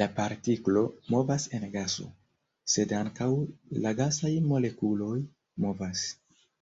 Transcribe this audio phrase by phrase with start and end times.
[0.00, 0.80] La partiklo
[1.14, 2.06] movas en gaso,
[2.74, 3.28] sed ankaŭ
[3.86, 5.12] la gasaj molekuloj
[5.66, 6.04] movas.